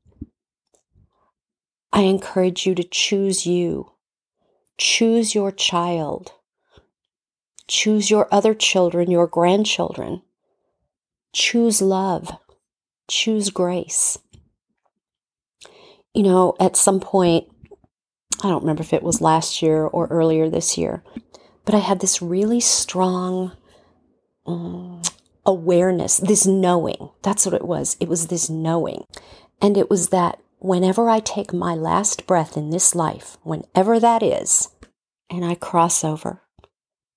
I 1.92 2.02
encourage 2.02 2.66
you 2.66 2.74
to 2.74 2.82
choose 2.82 3.46
you. 3.46 3.92
Choose 4.76 5.34
your 5.34 5.50
child. 5.50 6.32
Choose 7.68 8.10
your 8.10 8.28
other 8.32 8.54
children, 8.54 9.10
your 9.10 9.26
grandchildren. 9.26 10.22
Choose 11.32 11.80
love. 11.80 12.30
Choose 13.08 13.50
grace. 13.50 14.18
You 16.12 16.22
know, 16.22 16.54
at 16.60 16.76
some 16.76 17.00
point, 17.00 17.46
I 18.42 18.48
don't 18.48 18.62
remember 18.62 18.82
if 18.82 18.92
it 18.92 19.02
was 19.02 19.20
last 19.20 19.62
year 19.62 19.84
or 19.84 20.06
earlier 20.08 20.50
this 20.50 20.76
year, 20.76 21.02
but 21.64 21.74
I 21.74 21.78
had 21.78 22.00
this 22.00 22.20
really 22.20 22.60
strong 22.60 23.52
um, 24.44 25.02
awareness, 25.46 26.18
this 26.18 26.46
knowing. 26.46 27.10
That's 27.22 27.46
what 27.46 27.54
it 27.54 27.64
was. 27.64 27.96
It 28.00 28.08
was 28.08 28.26
this 28.26 28.50
knowing. 28.50 29.04
And 29.62 29.76
it 29.76 29.88
was 29.88 30.08
that 30.08 30.40
whenever 30.58 31.08
I 31.08 31.20
take 31.20 31.52
my 31.52 31.74
last 31.74 32.26
breath 32.26 32.56
in 32.56 32.70
this 32.70 32.94
life, 32.94 33.38
whenever 33.42 33.98
that 34.00 34.22
is, 34.22 34.70
and 35.30 35.44
I 35.44 35.54
cross 35.54 36.04
over 36.04 36.42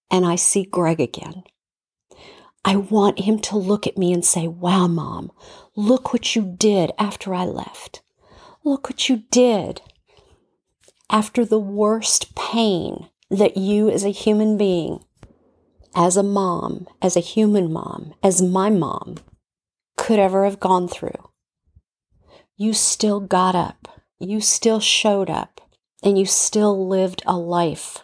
and 0.09 0.25
I 0.25 0.35
see 0.35 0.63
Greg 0.63 0.99
again, 0.99 1.43
I 2.63 2.75
want 2.75 3.21
him 3.21 3.39
to 3.39 3.57
look 3.57 3.87
at 3.87 3.97
me 3.97 4.13
and 4.13 4.23
say, 4.23 4.47
Wow, 4.47 4.87
mom, 4.87 5.31
look 5.75 6.13
what 6.13 6.35
you 6.35 6.43
did 6.43 6.91
after 6.99 7.33
I 7.33 7.45
left. 7.45 8.01
Look 8.63 8.89
what 8.89 9.09
you 9.09 9.23
did 9.31 9.81
after 11.09 11.45
the 11.45 11.59
worst 11.59 12.35
pain 12.35 13.09
that 13.29 13.57
you 13.57 13.89
as 13.89 14.03
a 14.03 14.09
human 14.09 14.57
being 14.57 15.03
as 15.95 16.17
a 16.17 16.23
mom, 16.23 16.87
as 17.01 17.15
a 17.15 17.21
human 17.21 17.71
mom, 17.71 18.13
as 18.23 18.41
my 18.41 18.69
mom 18.69 19.15
could 19.97 20.19
ever 20.19 20.45
have 20.45 20.59
gone 20.59 20.87
through. 20.87 21.29
You 22.57 22.73
still 22.73 23.19
got 23.19 23.55
up, 23.55 24.01
you 24.19 24.41
still 24.41 24.79
showed 24.79 25.29
up, 25.29 25.61
and 26.03 26.17
you 26.17 26.25
still 26.25 26.87
lived 26.87 27.21
a 27.25 27.37
life 27.37 27.99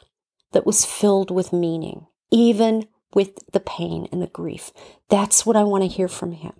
that 0.52 0.66
was 0.66 0.86
filled 0.86 1.32
with 1.32 1.54
meaning, 1.54 2.08
even 2.32 2.88
with 3.14 3.40
the 3.52 3.60
pain 3.60 4.08
and 4.12 4.22
the 4.22 4.28
grief. 4.28 4.72
That's 5.10 5.46
what 5.46 5.56
I 5.56 5.64
want 5.64 5.84
to 5.84 5.90
hear 5.90 6.08
from 6.08 6.34
him. 6.34 6.54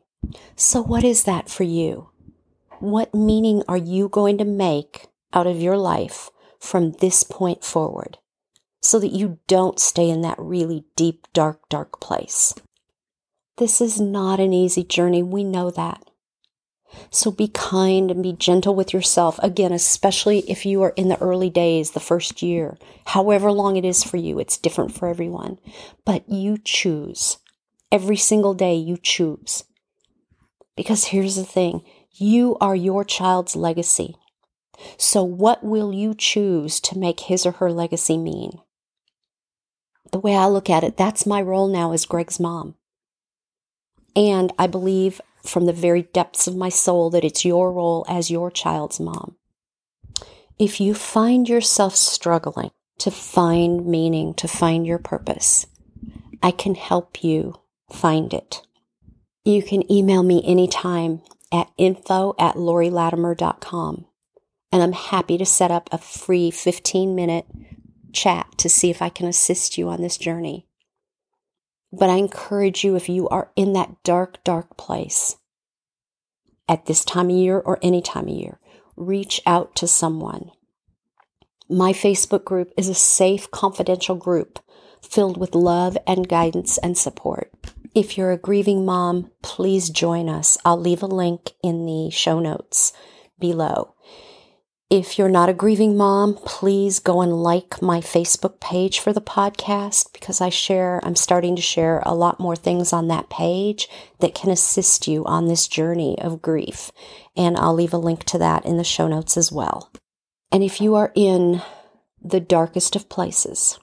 So, 0.56 0.82
what 0.82 1.04
is 1.04 1.24
that 1.24 1.50
for 1.50 1.64
you? 1.64 2.10
What 2.80 3.14
meaning 3.14 3.64
are 3.68 3.78
you 3.78 4.10
going 4.10 4.38
to 4.40 4.46
make 4.46 5.08
out 5.34 5.48
of 5.48 5.62
your 5.62 5.78
life 5.78 6.30
from 6.60 6.94
this 6.94 7.24
point 7.24 7.64
forward? 7.64 8.18
So 8.86 9.00
that 9.00 9.12
you 9.12 9.40
don't 9.48 9.80
stay 9.80 10.08
in 10.12 10.22
that 10.22 10.38
really 10.38 10.86
deep, 10.96 11.26
dark, 11.34 11.68
dark 11.70 12.00
place. 12.00 12.54
This 13.58 13.82
is 13.82 14.00
not 14.00 14.40
an 14.40 14.54
easy 14.54 14.84
journey. 14.84 15.24
We 15.24 15.44
know 15.44 15.72
that. 15.72 16.04
So 17.10 17.32
be 17.32 17.48
kind 17.48 18.12
and 18.12 18.22
be 18.22 18.32
gentle 18.32 18.76
with 18.76 18.94
yourself. 18.94 19.40
Again, 19.42 19.72
especially 19.72 20.40
if 20.42 20.68
you 20.68 20.84
are 20.84 20.94
in 20.96 21.10
the 21.10 21.20
early 21.20 21.50
days, 21.50 21.92
the 21.92 22.00
first 22.00 22.44
year, 22.44 22.78
however 23.08 23.52
long 23.52 23.76
it 23.76 23.86
is 23.86 24.04
for 24.04 24.18
you, 24.18 24.38
it's 24.38 24.56
different 24.56 24.94
for 24.94 25.08
everyone. 25.08 25.58
But 26.06 26.30
you 26.30 26.60
choose. 26.64 27.40
Every 27.92 28.18
single 28.18 28.54
day, 28.54 28.76
you 28.76 28.98
choose. 29.02 29.64
Because 30.78 31.06
here's 31.06 31.38
the 31.38 31.44
thing 31.44 31.82
you 32.12 32.56
are 32.62 32.76
your 32.76 33.04
child's 33.04 33.56
legacy. 33.56 34.16
So, 34.98 35.24
what 35.24 35.64
will 35.64 35.92
you 35.92 36.14
choose 36.14 36.80
to 36.82 37.00
make 37.00 37.22
his 37.22 37.48
or 37.48 37.54
her 37.54 37.72
legacy 37.72 38.18
mean? 38.18 38.62
The 40.12 40.20
way 40.20 40.36
I 40.36 40.46
look 40.46 40.70
at 40.70 40.84
it, 40.84 40.98
that's 40.98 41.26
my 41.26 41.42
role 41.42 41.68
now 41.68 41.92
as 41.92 42.06
Greg's 42.06 42.40
mom. 42.40 42.76
And 44.16 44.54
I 44.58 44.68
believe 44.68 45.20
from 45.44 45.66
the 45.66 45.74
very 45.74 46.04
depths 46.04 46.48
of 46.48 46.56
my 46.56 46.70
soul 46.70 47.10
that 47.12 47.24
it's 47.24 47.46
your 47.46 47.72
role 47.72 48.06
as 48.08 48.32
your 48.32 48.50
child's 48.50 49.00
mom. 49.00 49.36
If 50.58 50.80
you 50.80 50.94
find 50.94 51.50
yourself 51.50 51.96
struggling 51.96 52.72
to 53.00 53.12
find 53.12 53.86
meaning, 53.86 54.34
to 54.36 54.48
find 54.48 54.88
your 54.88 55.00
purpose, 55.00 55.68
I 56.42 56.52
can 56.52 56.76
help 56.76 57.24
you 57.24 57.56
find 57.92 58.34
it. 58.34 58.62
You 59.44 59.62
can 59.62 59.90
email 59.92 60.24
me 60.24 60.42
anytime 60.46 61.22
at 61.52 61.70
info 61.78 62.36
at 62.40 62.56
lorilatimer.com. 62.56 64.06
And 64.72 64.84
I'm 64.84 64.94
happy 64.94 65.38
to 65.38 65.46
set 65.46 65.72
up 65.72 65.90
a 65.92 65.98
free 65.98 66.52
15 66.52 67.16
minute 67.16 67.46
chat 68.16 68.58
to 68.58 68.70
see 68.70 68.90
if 68.90 69.02
I 69.02 69.10
can 69.10 69.28
assist 69.28 69.78
you 69.78 69.90
on 69.90 70.02
this 70.02 70.18
journey. 70.18 70.66
But 71.92 72.10
I 72.10 72.16
encourage 72.16 72.84
you, 72.84 72.96
if 72.96 73.08
you 73.08 73.30
are 73.30 73.52
in 73.56 73.74
that 73.74 74.04
dark, 74.04 74.44
dark 74.44 74.78
place 74.78 75.38
at 76.68 76.88
this 76.88 77.06
time 77.06 77.30
of 77.30 77.36
year 77.36 77.60
or 77.60 77.78
any 77.82 78.02
time 78.02 78.28
of 78.28 78.36
year, 78.36 78.60
reach 78.96 79.42
out 79.46 79.76
to 79.76 79.88
someone. 79.88 80.52
My 81.70 81.94
Facebook 81.94 82.44
group 82.44 82.72
is 82.78 82.90
a 82.90 82.96
safe, 82.96 83.50
confidential 83.52 84.16
group 84.16 84.60
filled 85.02 85.38
with 85.38 85.56
love 85.56 85.98
and 86.08 86.28
guidance 86.28 86.78
and 86.80 86.98
support. 86.98 87.52
If 87.94 88.18
you're 88.18 88.32
a 88.32 88.38
grieving 88.38 88.86
mom, 88.86 89.32
please 89.42 89.90
join 89.90 90.28
us. 90.28 90.58
I'll 90.66 90.80
leave 90.80 91.02
a 91.02 91.08
link 91.08 91.54
in 91.64 91.86
the 91.86 92.10
show 92.12 92.40
notes 92.40 92.92
below. 93.40 93.96
If 94.92 95.18
you're 95.18 95.30
not 95.30 95.50
a 95.50 95.54
grieving 95.54 95.98
mom, 95.98 96.36
please 96.36 97.00
go 97.00 97.22
and 97.22 97.42
like 97.42 97.82
my 97.82 98.02
Facebook 98.02 98.60
page 98.60 99.00
for 99.00 99.12
the 99.12 99.22
podcast 99.22 100.14
because 100.14 100.42
I 100.42 100.50
share, 100.50 101.00
I'm 101.04 101.16
starting 101.16 101.56
to 101.56 101.62
share 101.62 102.04
a 102.06 102.14
lot 102.14 102.40
more 102.40 102.56
things 102.56 102.94
on 102.94 103.08
that 103.08 103.28
page 103.28 103.90
that 104.20 104.36
can 104.36 104.52
assist 104.52 105.08
you 105.08 105.26
on 105.26 105.48
this 105.48 105.68
journey 105.68 106.20
of 106.20 106.42
grief. 106.42 106.92
And 107.36 107.58
I'll 107.58 107.74
leave 107.74 107.94
a 107.94 107.98
link 107.98 108.26
to 108.26 108.38
that 108.38 108.64
in 108.64 108.78
the 108.78 108.84
show 108.84 109.08
notes 109.08 109.38
as 109.38 109.52
well. 109.52 109.92
And 110.52 110.64
if 110.64 110.80
you 110.80 110.94
are 110.94 111.12
in 111.16 111.64
the 112.22 112.40
darkest 112.40 112.96
of 112.96 113.10
places, 113.10 113.80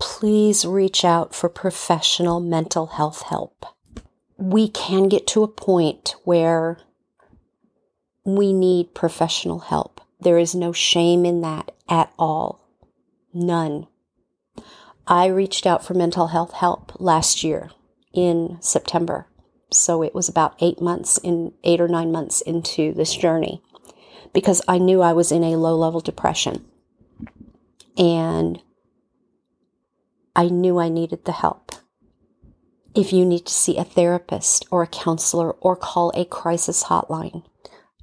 please 0.00 0.66
reach 0.66 1.04
out 1.04 1.36
for 1.36 1.48
professional 1.48 2.40
mental 2.40 2.88
health 2.88 3.22
help. 3.22 3.64
We 4.36 4.68
can 4.68 5.08
get 5.08 5.28
to 5.28 5.44
a 5.44 5.48
point 5.48 6.16
where 6.24 6.78
we 8.36 8.52
need 8.52 8.94
professional 8.94 9.60
help. 9.60 10.00
There 10.20 10.38
is 10.38 10.54
no 10.54 10.72
shame 10.72 11.24
in 11.24 11.40
that 11.40 11.72
at 11.88 12.12
all. 12.18 12.68
None. 13.32 13.86
I 15.06 15.26
reached 15.26 15.66
out 15.66 15.84
for 15.84 15.94
mental 15.94 16.28
health 16.28 16.52
help 16.52 16.92
last 17.00 17.42
year 17.42 17.70
in 18.12 18.58
September. 18.60 19.26
So 19.72 20.02
it 20.02 20.14
was 20.14 20.28
about 20.28 20.56
eight 20.60 20.80
months 20.80 21.18
in 21.18 21.52
eight 21.64 21.80
or 21.80 21.88
nine 21.88 22.12
months 22.12 22.40
into 22.40 22.92
this 22.92 23.14
journey 23.14 23.62
because 24.32 24.62
I 24.68 24.78
knew 24.78 25.00
I 25.02 25.12
was 25.12 25.32
in 25.32 25.44
a 25.44 25.56
low 25.56 25.76
level 25.76 26.00
depression. 26.00 26.64
And 27.96 28.62
I 30.34 30.48
knew 30.48 30.78
I 30.78 30.88
needed 30.88 31.24
the 31.24 31.32
help. 31.32 31.72
If 32.94 33.12
you 33.12 33.24
need 33.24 33.46
to 33.46 33.52
see 33.52 33.78
a 33.78 33.84
therapist 33.84 34.66
or 34.70 34.82
a 34.82 34.88
counselor 34.88 35.52
or 35.52 35.76
call 35.76 36.10
a 36.14 36.24
crisis 36.24 36.84
hotline, 36.84 37.44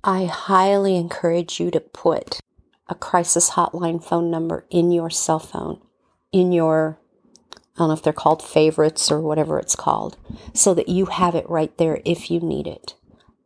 I 0.03 0.25
highly 0.25 0.95
encourage 0.95 1.59
you 1.59 1.71
to 1.71 1.79
put 1.79 2.39
a 2.87 2.95
crisis 2.95 3.51
hotline 3.51 4.03
phone 4.03 4.29
number 4.31 4.65
in 4.69 4.91
your 4.91 5.09
cell 5.09 5.39
phone, 5.39 5.81
in 6.31 6.51
your, 6.51 6.99
I 7.55 7.79
don't 7.79 7.87
know 7.89 7.93
if 7.93 8.03
they're 8.03 8.13
called 8.13 8.43
favorites 8.43 9.11
or 9.11 9.19
whatever 9.19 9.59
it's 9.59 9.75
called, 9.75 10.17
so 10.53 10.73
that 10.73 10.89
you 10.89 11.07
have 11.07 11.35
it 11.35 11.49
right 11.49 11.75
there 11.77 12.01
if 12.05 12.31
you 12.31 12.39
need 12.39 12.67
it. 12.67 12.95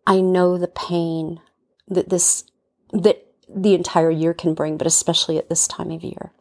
I 0.05 0.21
know 0.21 0.57
the 0.57 0.67
pain 0.67 1.39
that 1.87 2.09
this, 2.09 2.43
that 2.91 3.25
the 3.47 3.73
entire 3.73 4.11
year 4.11 4.33
can 4.33 4.53
bring, 4.53 4.77
but 4.77 4.87
especially 4.87 5.37
at 5.37 5.49
this 5.49 5.67
time 5.67 5.91
of 5.91 6.03
year. 6.03 6.31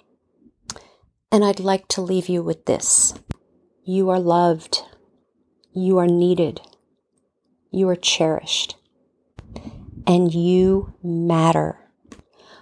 And 1.32 1.44
I'd 1.44 1.60
like 1.60 1.86
to 1.88 2.00
leave 2.00 2.28
you 2.28 2.42
with 2.42 2.66
this 2.66 3.14
you 3.82 4.10
are 4.10 4.20
loved, 4.20 4.82
you 5.72 5.98
are 5.98 6.06
needed, 6.06 6.60
you 7.70 7.88
are 7.88 7.96
cherished 7.96 8.76
and 10.06 10.32
you 10.32 10.94
matter. 11.02 11.78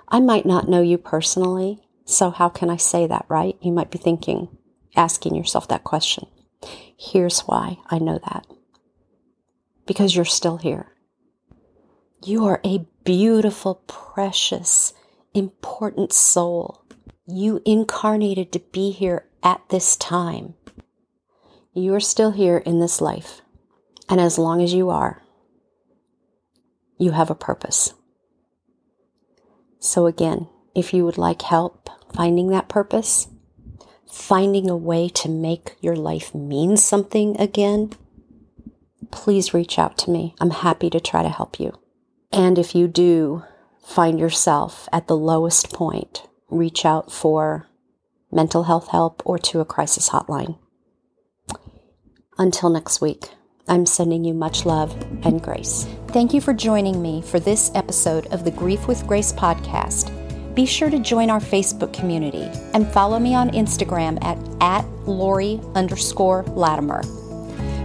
I 0.09 0.21
might 0.21 0.47
not 0.47 0.69
know 0.69 0.81
you 0.81 0.99
personally, 0.99 1.81
so 2.05 2.31
how 2.31 2.49
can 2.49 2.71
I 2.71 2.77
say 2.77 3.07
that, 3.07 3.27
right? 3.29 3.57
You 3.61 3.73
might 3.73 3.91
be 3.91 3.99
thinking, 3.99 4.49
asking 4.97 5.35
yourself 5.35 5.69
that 5.69 5.85
question. 5.85 6.27
Here's 6.97 7.41
why 7.41 7.79
I 7.91 7.99
know 7.99 8.19
that 8.19 8.47
because 9.89 10.15
you're 10.15 10.25
still 10.25 10.59
here. 10.59 10.93
You 12.23 12.45
are 12.45 12.61
a 12.65 12.87
beautiful, 13.05 13.77
precious, 13.87 14.93
important 15.35 16.13
soul. 16.13 16.85
You 17.27 17.63
incarnated 17.65 18.53
to 18.53 18.59
be 18.59 18.91
here 18.91 19.27
at 19.43 19.63
this 19.71 19.97
time. 19.97 20.55
You 21.73 21.95
are 21.95 22.01
still 22.01 22.33
here 22.33 22.59
in 22.59 22.81
this 22.81 23.01
life. 23.01 23.41
And 24.09 24.21
as 24.21 24.39
long 24.39 24.63
as 24.63 24.75
you 24.75 24.91
are, 24.91 25.23
you 26.99 27.13
have 27.13 27.31
a 27.31 27.35
purpose. 27.35 27.95
So, 29.79 30.07
again, 30.07 30.49
if 30.75 30.93
you 30.93 31.05
would 31.05 31.19
like 31.19 31.43
help 31.43 31.89
finding 32.15 32.49
that 32.49 32.69
purpose, 32.69 33.29
finding 34.11 34.69
a 34.69 34.77
way 34.77 35.09
to 35.09 35.29
make 35.29 35.77
your 35.81 35.97
life 35.97 36.35
mean 36.35 36.77
something 36.77 37.39
again, 37.41 37.93
please 39.11 39.55
reach 39.55 39.79
out 39.79 39.97
to 39.99 40.11
me. 40.11 40.35
I'm 40.41 40.51
happy 40.51 40.91
to 40.91 41.01
try 41.01 41.23
to 41.23 41.29
help 41.29 41.61
you. 41.61 41.79
And 42.33 42.59
if 42.59 42.75
you 42.75 42.89
do 42.89 43.45
find 43.85 44.19
yourself 44.19 44.89
at 44.93 45.07
the 45.07 45.17
lowest 45.17 45.73
point, 45.73 46.27
reach 46.49 46.85
out 46.85 47.13
for 47.13 47.69
mental 48.31 48.65
health 48.65 48.89
help 48.89 49.23
or 49.25 49.39
to 49.39 49.61
a 49.61 49.65
crisis 49.65 50.11
hotline. 50.11 50.59
Until 52.37 52.71
next 52.71 53.01
week. 53.01 53.31
I'm 53.69 53.85
sending 53.85 54.25
you 54.25 54.33
much 54.33 54.65
love 54.65 54.97
and 55.25 55.43
grace. 55.43 55.87
Thank 56.09 56.33
you 56.33 56.41
for 56.41 56.55
joining 56.55 57.03
me 57.03 57.21
for 57.21 57.39
this 57.39 57.71
episode 57.75 58.27
of 58.29 58.45
the 58.45 58.51
Grief 58.51 58.89
with 58.89 59.07
Grace 59.07 59.33
podcast. 59.33 60.15
Be 60.55 60.65
sure 60.65 60.89
to 60.89 60.99
join 60.99 61.29
our 61.29 61.39
Facebook 61.39 61.93
community 61.93 62.51
and 62.73 62.89
follow 62.89 63.19
me 63.19 63.35
on 63.35 63.51
Instagram 63.51 64.19
at, 64.25 64.39
at 64.61 64.89
Lori 65.07 65.61
underscore 65.75 66.45
Latimer. 66.45 67.03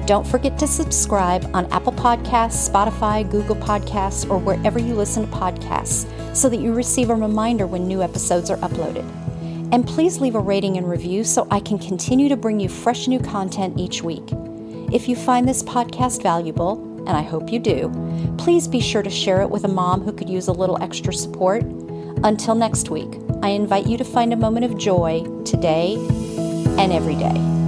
Don't 0.06 0.26
forget 0.26 0.58
to 0.60 0.67
subscribe 0.67 1.50
on 1.54 1.72
Apple 1.72 1.93
Podcasts, 1.93 2.69
Spotify, 2.69 3.30
Google 3.30 3.56
Podcasts, 3.56 4.30
or 4.30 4.38
wherever 4.38 4.80
you 4.80 4.96
listen 4.96 5.30
to 5.30 5.36
podcasts 5.36 6.08
so 6.36 6.50
that 6.50 6.60
you 6.62 6.74
receive 6.74 7.10
a 7.10 7.15
reminder 7.15 7.67
when 7.67 7.88
new 7.88 8.02
episodes 8.02 8.50
are 8.50 8.58
uploaded. 8.58 9.06
And 9.74 9.86
please 9.88 10.19
leave 10.19 10.36
a 10.36 10.39
rating 10.39 10.78
and 10.78 10.89
review 10.89 11.24
so 11.24 11.48
I 11.52 11.60
can 11.60 11.78
continue 11.78 12.30
to 12.30 12.38
bring 12.38 12.60
you 12.60 12.69
fresh 12.69 13.08
new 13.08 13.19
content 13.19 13.80
each 13.80 14.02
week. 14.02 14.30
If 14.93 15.10
you 15.10 15.15
find 15.15 15.49
this 15.49 15.63
podcast 15.63 16.21
valuable, 16.21 17.03
and 17.08 17.17
I 17.17 17.23
hope 17.23 17.51
you 17.51 17.58
do, 17.58 17.91
please 18.38 18.67
be 18.67 18.79
sure 18.79 19.01
to 19.01 19.10
share 19.10 19.41
it 19.41 19.49
with 19.49 19.63
a 19.63 19.67
mom 19.67 20.01
who 20.01 20.13
could 20.13 20.29
use 20.29 20.47
a 20.47 20.51
little 20.51 20.82
extra 20.84 21.12
support. 21.12 21.63
Until 22.23 22.53
next 22.53 22.91
week, 22.91 23.10
I 23.41 23.49
invite 23.49 23.88
you 23.88 23.97
to 23.97 24.03
find 24.03 24.32
a 24.32 24.36
moment 24.36 24.65
of 24.65 24.77
joy 24.77 25.23
today 25.45 25.95
and 26.77 26.93
every 26.93 27.15
day. 27.15 27.62